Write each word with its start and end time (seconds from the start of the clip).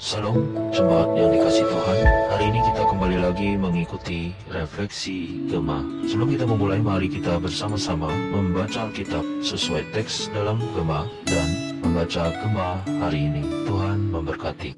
Salam 0.00 0.56
jemaat 0.72 1.12
yang 1.12 1.28
dikasih 1.28 1.68
Tuhan. 1.68 1.98
Hari 2.32 2.44
ini 2.48 2.60
kita 2.72 2.88
kembali 2.88 3.20
lagi 3.20 3.52
mengikuti 3.60 4.32
refleksi 4.48 5.44
Gema. 5.44 5.84
Sebelum 6.08 6.32
kita 6.32 6.48
memulai, 6.48 6.80
mari 6.80 7.12
kita 7.12 7.36
bersama-sama 7.36 8.08
membaca 8.08 8.88
Alkitab 8.88 9.20
sesuai 9.44 9.92
teks 9.92 10.32
dalam 10.32 10.56
Gema 10.72 11.04
dan 11.28 11.76
membaca 11.84 12.32
Gema 12.32 12.80
hari 13.04 13.28
ini. 13.28 13.44
Tuhan 13.68 14.08
memberkati. 14.08 14.72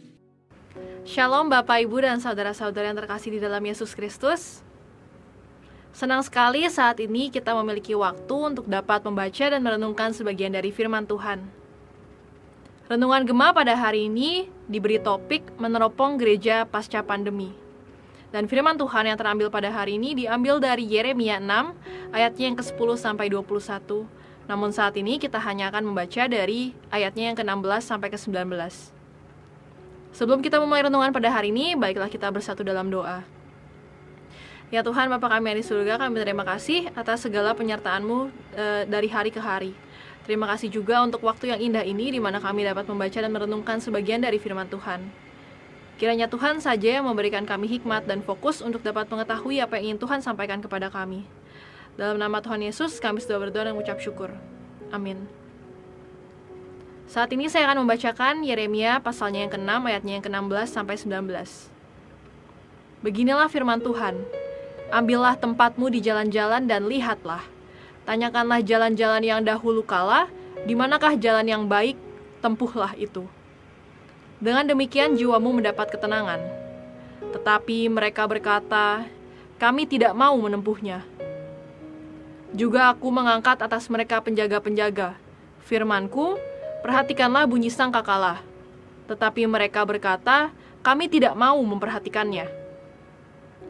Shalom 1.06 1.46
Bapak 1.46 1.86
Ibu 1.86 2.02
dan 2.02 2.18
saudara-saudara 2.18 2.90
yang 2.90 2.98
terkasih 2.98 3.30
di 3.30 3.38
dalam 3.38 3.62
Yesus 3.62 3.94
Kristus. 3.94 4.66
Senang 5.94 6.26
sekali 6.26 6.66
saat 6.66 6.98
ini 6.98 7.30
kita 7.30 7.54
memiliki 7.62 7.94
waktu 7.94 8.58
untuk 8.58 8.66
dapat 8.66 9.06
membaca 9.06 9.46
dan 9.54 9.62
merenungkan 9.62 10.10
sebagian 10.10 10.50
dari 10.50 10.74
firman 10.74 11.06
Tuhan. 11.06 11.61
Renungan 12.92 13.24
Gema 13.24 13.56
pada 13.56 13.72
hari 13.72 14.04
ini 14.04 14.52
diberi 14.68 15.00
topik 15.00 15.56
meneropong 15.56 16.20
gereja 16.20 16.68
pasca 16.68 17.00
pandemi. 17.00 17.48
Dan 18.28 18.44
firman 18.44 18.76
Tuhan 18.76 19.08
yang 19.08 19.16
terambil 19.16 19.48
pada 19.48 19.72
hari 19.72 19.96
ini 19.96 20.12
diambil 20.12 20.60
dari 20.60 20.84
Yeremia 20.84 21.40
6 21.40 21.72
ayatnya 22.12 22.52
yang 22.52 22.56
ke-10 22.60 22.88
sampai 23.00 23.32
21. 23.32 24.04
Namun 24.44 24.76
saat 24.76 24.92
ini 25.00 25.16
kita 25.16 25.40
hanya 25.40 25.72
akan 25.72 25.88
membaca 25.88 26.28
dari 26.28 26.76
ayatnya 26.92 27.32
yang 27.32 27.36
ke-16 27.40 27.80
sampai 27.80 28.12
ke-19. 28.12 28.60
Sebelum 30.12 30.44
kita 30.44 30.60
memulai 30.60 30.84
renungan 30.84 31.16
pada 31.16 31.32
hari 31.32 31.48
ini, 31.48 31.72
baiklah 31.72 32.12
kita 32.12 32.28
bersatu 32.28 32.60
dalam 32.60 32.92
doa. 32.92 33.24
Ya 34.68 34.84
Tuhan, 34.84 35.08
Bapa 35.08 35.32
kami 35.32 35.56
yang 35.56 35.58
di 35.60 35.64
surga, 35.64 35.96
kami 35.96 36.20
terima 36.20 36.44
kasih 36.44 36.92
atas 36.92 37.24
segala 37.24 37.56
penyertaan-Mu 37.56 38.28
e, 38.52 38.64
dari 38.84 39.08
hari 39.08 39.32
ke 39.32 39.40
hari. 39.40 39.72
Terima 40.22 40.46
kasih 40.54 40.70
juga 40.70 41.02
untuk 41.02 41.26
waktu 41.26 41.50
yang 41.50 41.58
indah 41.58 41.82
ini 41.82 42.14
di 42.14 42.20
mana 42.22 42.38
kami 42.38 42.62
dapat 42.62 42.86
membaca 42.86 43.18
dan 43.18 43.30
merenungkan 43.34 43.82
sebagian 43.82 44.22
dari 44.22 44.38
firman 44.38 44.70
Tuhan. 44.70 45.02
Kiranya 45.98 46.30
Tuhan 46.30 46.62
saja 46.62 47.02
yang 47.02 47.10
memberikan 47.10 47.42
kami 47.42 47.66
hikmat 47.66 48.06
dan 48.06 48.22
fokus 48.22 48.62
untuk 48.62 48.86
dapat 48.86 49.10
mengetahui 49.10 49.58
apa 49.58 49.78
yang 49.78 49.94
ingin 49.94 49.98
Tuhan 50.02 50.18
sampaikan 50.22 50.62
kepada 50.62 50.94
kami. 50.94 51.26
Dalam 51.98 52.22
nama 52.22 52.38
Tuhan 52.38 52.62
Yesus, 52.62 53.02
kami 53.02 53.18
sudah 53.18 53.42
berdoa 53.42 53.66
dan 53.66 53.74
mengucap 53.74 53.98
syukur. 53.98 54.30
Amin. 54.94 55.26
Saat 57.10 57.34
ini 57.34 57.50
saya 57.50 57.68
akan 57.68 57.84
membacakan 57.84 58.46
Yeremia 58.46 59.02
pasalnya 59.02 59.44
yang 59.44 59.52
ke-6 59.52 59.72
ayatnya 59.90 60.12
yang 60.16 60.24
ke-16 60.24 60.66
sampai 60.70 60.96
19. 60.96 61.28
Beginilah 63.02 63.50
firman 63.50 63.82
Tuhan. 63.82 64.22
Ambillah 64.94 65.34
tempatmu 65.34 65.90
di 65.90 65.98
jalan-jalan 65.98 66.70
dan 66.70 66.86
lihatlah 66.86 67.42
Tanyakanlah 68.02 68.66
jalan-jalan 68.66 69.22
yang 69.22 69.40
dahulu 69.46 69.86
kala, 69.86 70.26
di 70.66 70.74
manakah 70.74 71.14
jalan 71.14 71.46
yang 71.46 71.64
baik, 71.70 71.94
tempuhlah 72.42 72.90
itu. 72.98 73.26
Dengan 74.42 74.66
demikian 74.66 75.14
jiwamu 75.14 75.54
mendapat 75.54 75.94
ketenangan. 75.94 76.42
Tetapi 77.30 77.86
mereka 77.86 78.26
berkata, 78.26 79.06
kami 79.62 79.86
tidak 79.86 80.10
mau 80.18 80.34
menempuhnya. 80.34 81.06
Juga 82.50 82.90
aku 82.90 83.06
mengangkat 83.14 83.62
atas 83.62 83.86
mereka 83.86 84.18
penjaga-penjaga. 84.18 85.14
Firmanku, 85.62 86.34
perhatikanlah 86.82 87.46
bunyi 87.46 87.70
sangkakala. 87.70 88.42
Tetapi 89.06 89.46
mereka 89.46 89.86
berkata, 89.86 90.50
kami 90.82 91.06
tidak 91.06 91.38
mau 91.38 91.54
memperhatikannya. 91.62 92.50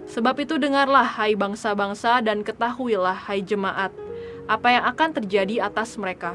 Sebab 0.08 0.41
itu 0.41 0.56
dengarlah 0.56 1.05
hai 1.20 1.36
bangsa-bangsa 1.36 2.25
dan 2.25 2.41
ketahuilah 2.41 3.28
hai 3.28 3.44
jemaat 3.44 3.92
apa 4.51 4.69
yang 4.75 4.85
akan 4.89 5.11
terjadi 5.23 5.67
atas 5.67 5.95
mereka. 5.98 6.35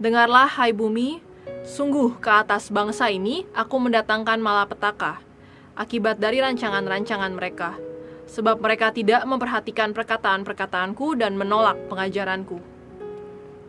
Dengarlah, 0.00 0.50
hai 0.58 0.74
bumi, 0.74 1.22
sungguh 1.62 2.18
ke 2.18 2.30
atas 2.30 2.68
bangsa 2.68 3.08
ini 3.08 3.46
aku 3.54 3.78
mendatangkan 3.78 4.42
malapetaka, 4.42 5.22
akibat 5.78 6.18
dari 6.18 6.42
rancangan-rancangan 6.42 7.32
mereka, 7.32 7.78
sebab 8.26 8.58
mereka 8.58 8.90
tidak 8.90 9.22
memperhatikan 9.22 9.94
perkataan-perkataanku 9.94 11.14
dan 11.14 11.38
menolak 11.38 11.78
pengajaranku. 11.86 12.58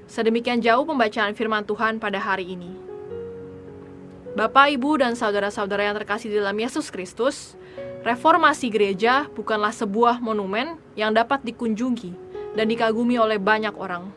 Sedemikian 0.06 0.62
jauh 0.62 0.86
pembacaan 0.86 1.34
firman 1.34 1.66
Tuhan 1.66 1.98
pada 1.98 2.22
hari 2.22 2.54
ini. 2.58 2.74
Bapak, 4.36 4.68
Ibu, 4.76 5.00
dan 5.00 5.16
saudara-saudara 5.16 5.88
yang 5.88 5.96
terkasih 5.96 6.28
di 6.28 6.38
dalam 6.44 6.60
Yesus 6.60 6.92
Kristus, 6.92 7.56
reformasi 8.04 8.68
gereja 8.68 9.32
bukanlah 9.32 9.72
sebuah 9.72 10.20
monumen 10.20 10.76
yang 11.00 11.16
dapat 11.16 11.40
dikunjungi, 11.48 12.25
dan 12.56 12.66
dikagumi 12.72 13.20
oleh 13.20 13.38
banyak 13.38 13.76
orang. 13.76 14.10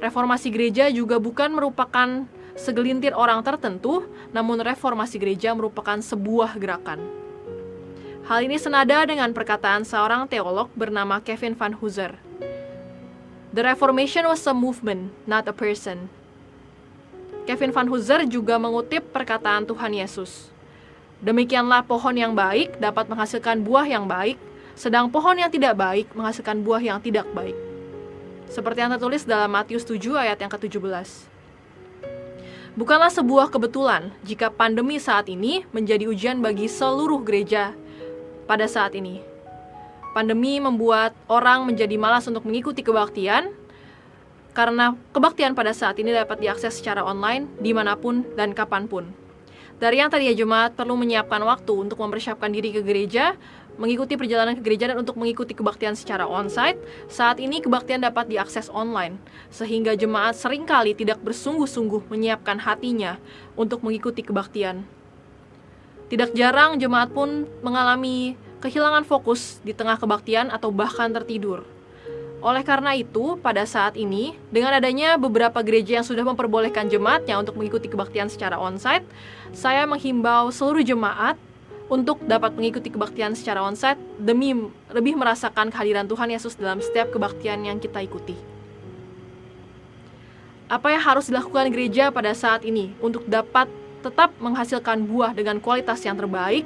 Reformasi 0.00 0.48
gereja 0.48 0.88
juga 0.88 1.20
bukan 1.20 1.52
merupakan 1.52 2.24
segelintir 2.56 3.12
orang 3.12 3.44
tertentu, 3.44 4.08
namun 4.32 4.62
reformasi 4.64 5.20
gereja 5.20 5.52
merupakan 5.52 6.00
sebuah 6.00 6.56
gerakan. 6.56 7.02
Hal 8.30 8.46
ini 8.46 8.56
senada 8.56 9.02
dengan 9.04 9.34
perkataan 9.34 9.82
seorang 9.82 10.30
teolog 10.30 10.70
bernama 10.78 11.18
Kevin 11.20 11.58
Van 11.58 11.74
Hooser. 11.74 12.14
The 13.50 13.66
Reformation 13.66 14.30
was 14.30 14.46
a 14.46 14.54
movement, 14.54 15.10
not 15.26 15.50
a 15.50 15.54
person. 15.54 16.06
Kevin 17.50 17.74
Van 17.74 17.90
Hooser 17.90 18.22
juga 18.30 18.54
mengutip 18.62 19.10
perkataan 19.10 19.66
Tuhan 19.66 19.90
Yesus. 19.90 20.54
Demikianlah 21.18 21.82
pohon 21.82 22.14
yang 22.14 22.32
baik 22.32 22.78
dapat 22.78 23.10
menghasilkan 23.10 23.60
buah 23.66 23.84
yang 23.90 24.06
baik, 24.06 24.38
sedang 24.80 25.12
pohon 25.12 25.36
yang 25.36 25.52
tidak 25.52 25.76
baik 25.76 26.08
menghasilkan 26.16 26.64
buah 26.64 26.80
yang 26.80 27.04
tidak 27.04 27.28
baik. 27.36 27.52
Seperti 28.48 28.80
yang 28.80 28.96
tertulis 28.96 29.28
dalam 29.28 29.52
Matius 29.52 29.84
7 29.84 30.00
ayat 30.16 30.40
yang 30.40 30.48
ke-17. 30.48 31.28
Bukanlah 32.80 33.12
sebuah 33.12 33.52
kebetulan 33.52 34.08
jika 34.24 34.48
pandemi 34.48 34.96
saat 34.96 35.28
ini 35.28 35.68
menjadi 35.76 36.08
ujian 36.08 36.40
bagi 36.40 36.64
seluruh 36.64 37.20
gereja 37.20 37.76
pada 38.48 38.64
saat 38.64 38.96
ini. 38.96 39.20
Pandemi 40.16 40.56
membuat 40.56 41.12
orang 41.28 41.68
menjadi 41.68 42.00
malas 42.00 42.24
untuk 42.24 42.48
mengikuti 42.48 42.80
kebaktian 42.80 43.52
karena 44.56 44.96
kebaktian 45.12 45.52
pada 45.52 45.76
saat 45.76 46.00
ini 46.00 46.08
dapat 46.08 46.40
diakses 46.40 46.80
secara 46.80 47.04
online 47.04 47.52
di 47.60 47.76
mana 47.76 48.00
pun 48.00 48.24
dan 48.32 48.56
kapan 48.56 48.88
pun. 48.88 49.12
Dari 49.80 49.96
yang 49.96 50.12
tadinya 50.12 50.36
jemaat 50.36 50.76
perlu 50.76 50.92
menyiapkan 50.92 51.40
waktu 51.40 51.72
untuk 51.72 52.04
mempersiapkan 52.04 52.52
diri 52.52 52.68
ke 52.68 52.84
gereja, 52.84 53.32
mengikuti 53.80 54.20
perjalanan 54.20 54.52
ke 54.52 54.60
gereja 54.60 54.92
dan 54.92 55.00
untuk 55.00 55.16
mengikuti 55.16 55.56
kebaktian 55.56 55.96
secara 55.96 56.28
onsite, 56.28 56.76
saat 57.08 57.40
ini 57.40 57.64
kebaktian 57.64 58.04
dapat 58.04 58.28
diakses 58.28 58.68
online, 58.68 59.16
sehingga 59.48 59.96
jemaat 59.96 60.36
sering 60.36 60.68
kali 60.68 60.92
tidak 60.92 61.16
bersungguh-sungguh 61.24 62.12
menyiapkan 62.12 62.60
hatinya 62.60 63.16
untuk 63.56 63.80
mengikuti 63.80 64.20
kebaktian. 64.20 64.84
Tidak 66.12 66.36
jarang 66.36 66.76
jemaat 66.76 67.08
pun 67.08 67.48
mengalami 67.64 68.36
kehilangan 68.60 69.08
fokus 69.08 69.64
di 69.64 69.72
tengah 69.72 69.96
kebaktian 69.96 70.52
atau 70.52 70.68
bahkan 70.68 71.08
tertidur. 71.08 71.64
Oleh 72.40 72.64
karena 72.64 72.96
itu, 72.96 73.36
pada 73.40 73.68
saat 73.68 74.00
ini, 74.00 74.32
dengan 74.48 74.76
adanya 74.76 75.20
beberapa 75.20 75.60
gereja 75.60 76.00
yang 76.00 76.06
sudah 76.08 76.24
memperbolehkan 76.24 76.88
jemaatnya 76.88 77.36
untuk 77.36 77.56
mengikuti 77.56 77.88
kebaktian 77.88 78.32
secara 78.32 78.56
onsite, 78.56 79.04
saya 79.52 79.84
menghimbau 79.84 80.48
seluruh 80.48 80.80
jemaat 80.80 81.36
untuk 81.90 82.22
dapat 82.22 82.54
mengikuti 82.54 82.88
kebaktian 82.88 83.34
secara 83.34 83.66
onsite 83.66 83.98
demi 84.22 84.54
lebih 84.94 85.18
merasakan 85.18 85.74
kehadiran 85.74 86.06
Tuhan 86.06 86.30
Yesus 86.30 86.54
dalam 86.54 86.78
setiap 86.78 87.10
kebaktian 87.10 87.66
yang 87.66 87.82
kita 87.82 87.98
ikuti. 87.98 88.38
Apa 90.70 90.94
yang 90.94 91.02
harus 91.02 91.26
dilakukan 91.26 91.74
gereja 91.74 92.14
pada 92.14 92.30
saat 92.30 92.62
ini 92.62 92.94
untuk 93.02 93.26
dapat 93.26 93.66
tetap 94.06 94.30
menghasilkan 94.38 95.02
buah 95.02 95.34
dengan 95.34 95.58
kualitas 95.58 95.98
yang 96.06 96.14
terbaik? 96.14 96.62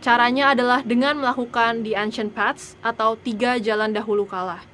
Caranya 0.00 0.56
adalah 0.56 0.80
dengan 0.80 1.20
melakukan 1.20 1.84
the 1.84 1.92
ancient 1.92 2.32
paths 2.32 2.72
atau 2.80 3.20
tiga 3.20 3.60
jalan 3.60 3.92
dahulu 3.92 4.24
kala. 4.24 4.64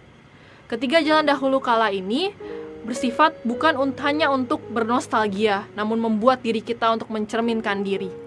Ketiga 0.70 1.02
jalan 1.02 1.26
dahulu 1.26 1.58
kala 1.58 1.90
ini 1.90 2.30
bersifat 2.86 3.42
bukan 3.42 3.74
hanya 4.04 4.30
untuk 4.30 4.62
bernostalgia, 4.70 5.66
namun 5.74 5.98
membuat 5.98 6.44
diri 6.44 6.62
kita 6.62 6.94
untuk 6.94 7.10
mencerminkan 7.10 7.82
diri. 7.82 8.23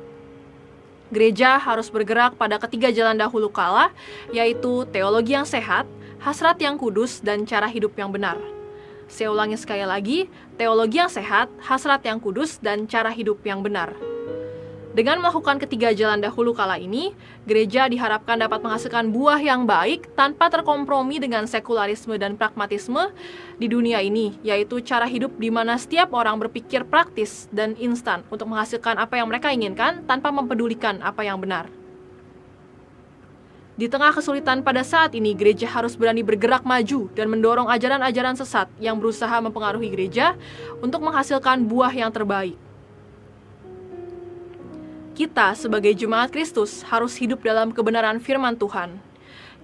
Gereja 1.08 1.56
harus 1.56 1.88
bergerak 1.88 2.36
pada 2.36 2.60
ketiga 2.60 2.92
jalan 2.92 3.16
dahulu 3.16 3.48
kala, 3.48 3.96
yaitu 4.36 4.84
teologi 4.92 5.40
yang 5.40 5.48
sehat, 5.48 5.88
hasrat 6.20 6.60
yang 6.60 6.76
kudus, 6.76 7.24
dan 7.24 7.48
cara 7.48 7.72
hidup 7.72 7.96
yang 7.96 8.12
benar. 8.12 8.36
Saya 9.08 9.32
ulangi 9.32 9.56
sekali 9.56 9.88
lagi, 9.88 10.28
teologi 10.60 11.00
yang 11.00 11.08
sehat, 11.08 11.48
hasrat 11.64 12.04
yang 12.04 12.20
kudus, 12.20 12.60
dan 12.60 12.92
cara 12.92 13.08
hidup 13.08 13.40
yang 13.48 13.64
benar. 13.64 14.17
Dengan 14.98 15.22
melakukan 15.22 15.62
ketiga 15.62 15.94
jalan 15.94 16.26
dahulu 16.26 16.58
kala 16.58 16.82
ini, 16.82 17.14
gereja 17.46 17.86
diharapkan 17.86 18.34
dapat 18.42 18.66
menghasilkan 18.66 19.14
buah 19.14 19.38
yang 19.38 19.70
baik 19.70 20.10
tanpa 20.18 20.50
terkompromi 20.50 21.22
dengan 21.22 21.46
sekularisme 21.46 22.18
dan 22.18 22.34
pragmatisme 22.34 23.14
di 23.62 23.70
dunia 23.70 24.02
ini, 24.02 24.34
yaitu 24.42 24.82
cara 24.82 25.06
hidup 25.06 25.38
di 25.38 25.54
mana 25.54 25.78
setiap 25.78 26.18
orang 26.18 26.42
berpikir 26.42 26.82
praktis 26.82 27.46
dan 27.54 27.78
instan 27.78 28.26
untuk 28.34 28.50
menghasilkan 28.50 28.98
apa 28.98 29.22
yang 29.22 29.30
mereka 29.30 29.54
inginkan 29.54 30.02
tanpa 30.10 30.34
mempedulikan 30.34 30.98
apa 31.06 31.22
yang 31.22 31.38
benar. 31.38 31.70
Di 33.78 33.86
tengah 33.86 34.18
kesulitan 34.18 34.66
pada 34.66 34.82
saat 34.82 35.14
ini, 35.14 35.38
gereja 35.38 35.70
harus 35.70 35.94
berani 35.94 36.26
bergerak 36.26 36.66
maju 36.66 37.06
dan 37.14 37.30
mendorong 37.30 37.70
ajaran-ajaran 37.70 38.34
sesat 38.34 38.66
yang 38.82 38.98
berusaha 38.98 39.38
mempengaruhi 39.46 39.94
gereja 39.94 40.34
untuk 40.82 41.06
menghasilkan 41.06 41.70
buah 41.70 41.94
yang 41.94 42.10
terbaik. 42.10 42.58
Kita 45.18 45.58
sebagai 45.58 45.98
jemaat 45.98 46.30
Kristus 46.30 46.86
harus 46.86 47.18
hidup 47.18 47.42
dalam 47.42 47.74
kebenaran 47.74 48.22
firman 48.22 48.54
Tuhan. 48.54 49.02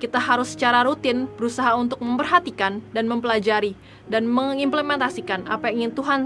Kita 0.02 0.18
harus 0.18 0.58
secara 0.58 0.82
rutin 0.82 1.30
berusaha 1.30 1.78
untuk 1.78 2.02
memperhatikan 2.02 2.82
dan 2.90 3.06
mempelajari 3.06 3.78
dan 4.10 4.26
mengimplementasikan 4.26 5.46
apa 5.46 5.70
yang 5.70 5.86
ingin 5.86 5.92
Tuhan 5.94 6.20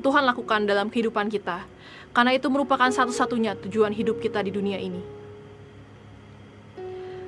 Tuhan 0.00 0.24
lakukan 0.24 0.64
dalam 0.64 0.88
kehidupan 0.88 1.28
kita. 1.28 1.68
Karena 2.16 2.32
itu 2.32 2.48
merupakan 2.48 2.88
satu-satunya 2.88 3.60
tujuan 3.68 3.92
hidup 3.92 4.24
kita 4.24 4.40
di 4.40 4.48
dunia 4.48 4.80
ini. 4.80 5.04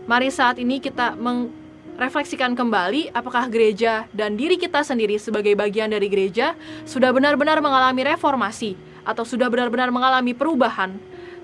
Mari 0.08 0.32
saat 0.32 0.56
ini 0.56 0.81
kita 0.81 1.12
merefleksikan 1.12 2.56
kembali 2.56 3.12
apakah 3.12 3.52
gereja 3.52 4.08
dan 4.16 4.40
diri 4.40 4.56
kita 4.56 4.81
sendiri 4.81 5.20
sebagai 5.20 5.52
bagian 5.52 5.92
dari 5.92 6.08
gereja 6.08 6.56
sudah 6.88 7.12
benar-benar 7.12 7.60
mengalami 7.60 8.08
reformasi 8.16 8.72
atau 9.04 9.28
sudah 9.28 9.52
benar-benar 9.52 9.92
mengalami 9.92 10.32
perubahan 10.32 10.96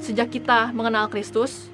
sejak 0.05 0.29
kita 0.29 0.69
mengenal 0.77 1.09
Kristus. 1.09 1.73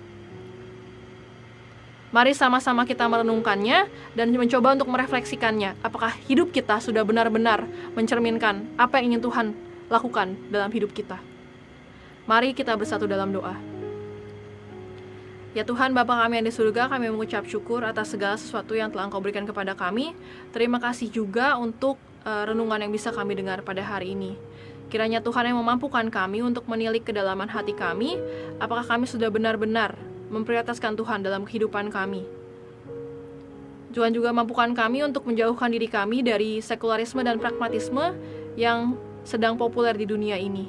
Mari 2.15 2.35
sama-sama 2.35 2.87
kita 2.87 3.07
merenungkannya 3.07 3.87
dan 4.15 4.27
mencoba 4.35 4.75
untuk 4.75 4.91
merefleksikannya. 4.91 5.79
Apakah 5.83 6.15
hidup 6.27 6.51
kita 6.55 6.79
sudah 6.79 7.03
benar-benar 7.07 7.67
mencerminkan 7.95 8.67
apa 8.79 8.99
yang 8.99 9.15
ingin 9.15 9.23
Tuhan 9.27 9.47
lakukan 9.91 10.35
dalam 10.51 10.71
hidup 10.71 10.91
kita? 10.95 11.19
Mari 12.27 12.55
kita 12.55 12.75
bersatu 12.75 13.07
dalam 13.07 13.31
doa. 13.35 13.55
Ya 15.51 15.67
Tuhan, 15.67 15.91
Bapa 15.91 16.15
kami 16.15 16.39
yang 16.39 16.47
di 16.47 16.55
surga, 16.55 16.87
kami 16.87 17.11
mengucap 17.11 17.43
syukur 17.43 17.83
atas 17.83 18.15
segala 18.15 18.39
sesuatu 18.39 18.71
yang 18.79 18.87
telah 18.95 19.11
Engkau 19.11 19.19
berikan 19.19 19.43
kepada 19.43 19.75
kami. 19.75 20.15
Terima 20.55 20.79
kasih 20.79 21.11
juga 21.11 21.59
untuk 21.59 21.99
uh, 22.23 22.47
renungan 22.47 22.87
yang 22.87 22.95
bisa 22.95 23.11
kami 23.11 23.35
dengar 23.35 23.67
pada 23.67 23.83
hari 23.83 24.15
ini. 24.15 24.39
Kiranya 24.91 25.23
Tuhan 25.23 25.47
yang 25.47 25.59
memampukan 25.63 26.03
kami 26.11 26.43
untuk 26.43 26.67
menilik 26.67 27.07
kedalaman 27.07 27.47
hati 27.47 27.73
kami, 27.79 28.19
apakah 28.59 28.83
kami 28.83 29.07
sudah 29.07 29.31
benar-benar 29.31 29.95
memprioritaskan 30.35 30.99
Tuhan 30.99 31.23
dalam 31.23 31.47
kehidupan 31.47 31.95
kami. 31.95 32.27
Tuhan 33.95 34.11
juga 34.15 34.35
mampukan 34.35 34.71
kami 34.75 35.03
untuk 35.07 35.27
menjauhkan 35.27 35.71
diri 35.71 35.87
kami 35.91 36.23
dari 36.23 36.59
sekularisme 36.59 37.23
dan 37.23 37.39
pragmatisme 37.39 38.15
yang 38.55 38.99
sedang 39.23 39.55
populer 39.55 39.95
di 39.95 40.07
dunia 40.07 40.39
ini. 40.39 40.67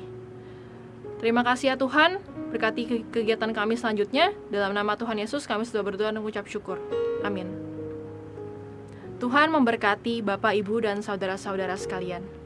Terima 1.21 1.45
kasih 1.45 1.73
ya 1.73 1.75
Tuhan, 1.77 2.17
berkati 2.49 3.09
kegiatan 3.13 3.53
kami 3.53 3.77
selanjutnya. 3.77 4.33
Dalam 4.49 4.73
nama 4.73 4.97
Tuhan 4.97 5.21
Yesus 5.21 5.45
kami 5.45 5.69
sudah 5.69 5.85
berdoa 5.85 6.09
dan 6.09 6.17
mengucap 6.17 6.49
syukur. 6.49 6.81
Amin. 7.21 7.45
Tuhan 9.21 9.53
memberkati 9.53 10.25
Bapak, 10.25 10.57
Ibu, 10.57 10.81
dan 10.81 11.05
saudara-saudara 11.05 11.77
sekalian. 11.77 12.40